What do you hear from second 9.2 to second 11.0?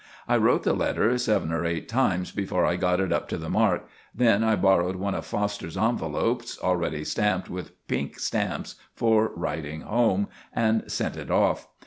writing home, and